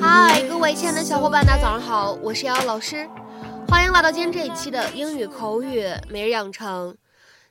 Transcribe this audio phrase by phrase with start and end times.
[0.00, 3.08] 嗨，各位亲爱的小伙伴，大家早上好，我是瑶瑶老师，
[3.68, 6.96] 欢迎来到今天这一期的英语口语每日养成。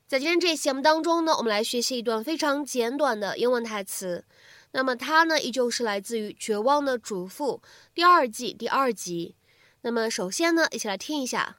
[0.06, 4.26] 在今天这一期节目当中呢，我们来学习一段非常简短的英文台词。
[4.72, 7.62] 那么它呢，依旧是来自于《绝望的主妇》
[7.96, 9.38] 第二季第二集。
[9.84, 11.56] 那么首先呢，一起来听一下。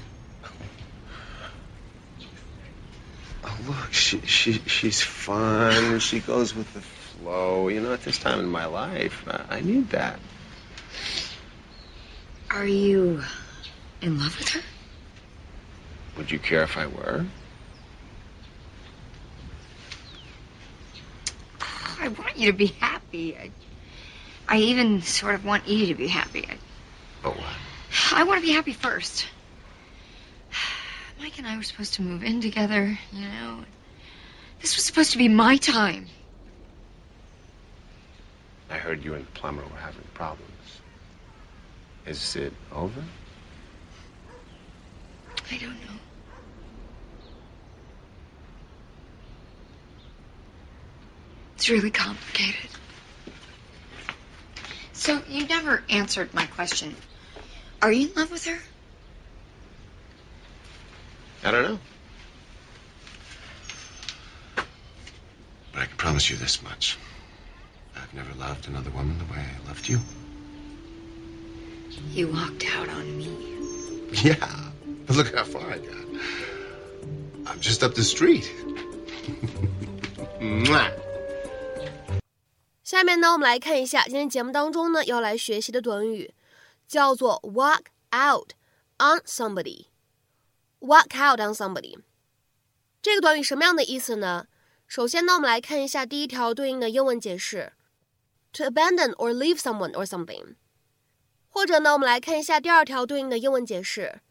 [3.44, 5.98] oh look, she she she's fun.
[5.98, 7.68] She goes with the flow.
[7.68, 10.18] You know, at this time in my life, I, I need that.
[12.50, 13.22] Are you
[14.02, 14.60] in love with her?
[16.18, 17.24] Would you care if I were?
[22.02, 23.36] I want you to be happy.
[23.36, 23.50] I,
[24.48, 26.44] I even sort of want you to be happy.
[26.48, 26.56] I,
[27.22, 27.46] But what?
[28.12, 29.28] I want to be happy first.
[31.20, 33.64] Mike and I were supposed to move in together, you know.
[34.60, 36.06] This was supposed to be my time.
[38.68, 40.50] I heard you and the plumber were having problems.
[42.04, 43.04] Is it over?
[45.52, 46.00] I don't know.
[51.62, 52.68] It's really complicated.
[54.94, 56.96] So, you never answered my question.
[57.80, 58.58] Are you in love with her?
[61.44, 61.78] I don't know.
[64.56, 66.98] But I can promise you this much.
[67.94, 70.00] I've never loved another woman the way I loved you.
[72.10, 73.38] You walked out on me.
[74.24, 74.70] Yeah,
[75.06, 76.06] but look how far I got.
[77.46, 78.52] I'm just up the street.
[80.40, 81.01] Mwah.
[82.91, 86.33] 下面呢，我们来看一下今天节目当中呢要来学习的短语，
[86.87, 88.53] 叫做 walk out
[88.97, 91.97] on somebody。walk out on somebody
[93.01, 94.47] 这个短语什么样的意思呢？
[94.85, 97.73] 首先呢，我们来看一下第一条对应的英文解释：
[98.53, 100.55] to abandon or leave someone or something。
[101.49, 104.21] 或者呢，我们来看一下第二条对应的英文解释：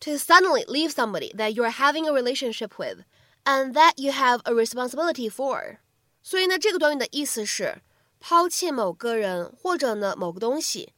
[0.00, 3.04] to suddenly leave somebody that you are having a relationship with
[3.44, 5.78] and that you have a responsibility for。
[6.25, 7.81] 所以呢，这个短语的意思是
[8.17, 10.93] 抛弃某个人或者呢某个东西，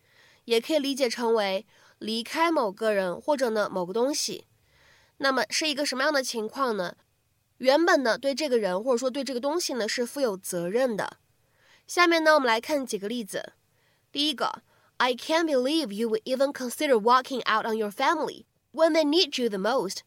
[0.46, 1.66] 也可以理解成为
[1.98, 4.46] 离开某个人或者呢某个东西。
[5.18, 6.96] 那么是一个什么样的情况呢？
[7.58, 11.18] 原本呢对这个人或者说对这个东西呢是负有责任的。
[11.88, 13.54] 下面呢我们来看几个例子。
[14.12, 14.62] 第一个
[14.98, 19.50] ，I can't believe you would even consider walking out on your family when they need you
[19.50, 20.00] the most。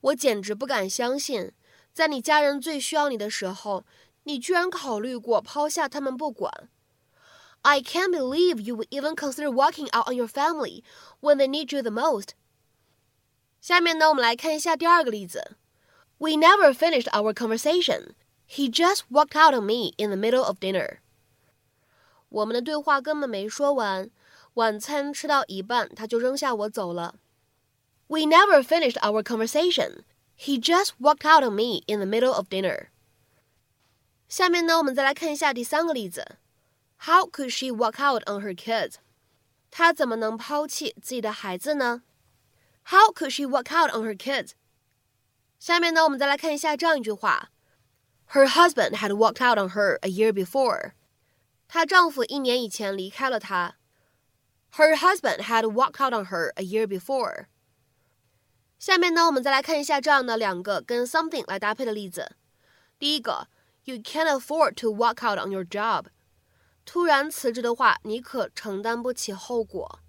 [0.00, 1.52] 我简直不敢相信，
[1.92, 3.84] 在你家人最需要你的时候。
[4.23, 6.69] 你居然考虑过抛下他们不管？
[7.61, 10.83] I can't believe you would even consider walking out on your family
[11.19, 12.29] when they need you the most。
[13.59, 15.57] 下面呢，我们来看一下第二个例子。
[16.17, 18.13] We never finished our conversation.
[18.47, 20.99] He just walked out on me in the middle of dinner.
[22.29, 24.09] 我们的对话根本没说完，
[24.53, 27.15] 晚餐吃到一半，他就扔下我走了。
[28.07, 30.03] We never finished our conversation.
[30.37, 32.87] He just walked out on me in the middle of dinner.
[34.27, 36.37] 下面呢，我们再来看一下第三个例子。
[36.99, 38.95] How could she walk out on her kids？
[39.71, 42.03] 她怎么能抛弃自己的孩子呢？
[42.85, 44.51] How could she walk out on her kids？
[45.59, 47.49] 下面呢，我们再来看一下这样一句话：
[48.31, 50.91] Her husband had walked out on her a year before。
[51.67, 53.75] 她丈夫一年以前离开了她。
[54.73, 57.45] Her husband had walked out on her a year before。
[58.77, 62.35] 下面呢，我们再来看一下这样的两个跟 something 来搭配的例子。
[62.97, 63.47] 第一个
[63.83, 66.05] ，You can't afford to walk out on your job。
[66.85, 69.99] 突然辞职的话，你可承担不起后果。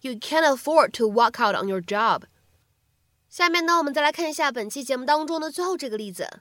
[0.00, 2.22] You can't afford to walk out on your job。
[3.28, 6.40] 下面呢，我们再来看一下本期节目当中的最后这个例子。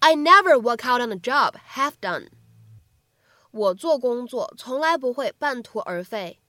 [0.00, 2.28] I never walk out on a job half done。
[3.50, 6.40] 我做工作从来不会半途而废，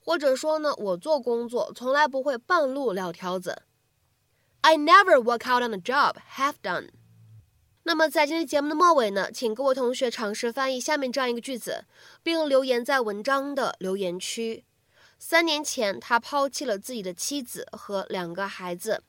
[0.00, 3.62] 或者说呢，我做工作从来不会半路撂挑子。
[4.62, 6.88] I never walk out on a job half done。
[7.85, 11.83] 那么在今天节目的末尾呢，请各位同学尝试翻译下面这样一个句子，
[12.23, 14.63] 并留言在文章的留言区。
[15.19, 19.03] 三年前，他抛弃了自己的妻子和两个孩子。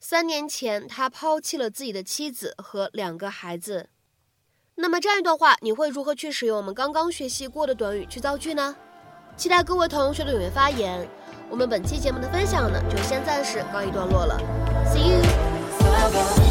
[0.00, 3.88] 三年前，他抛弃了自己的妻子和两个孩子。
[4.76, 8.74] 那么这样一段话，你会如何去使用我们刚刚学习过的短语去造句呢？
[9.36, 11.08] 期待各位同学的踊跃发言。
[11.48, 14.38] 我们本期节目的分享呢，就先暂时告一段落了。
[14.92, 16.49] See you。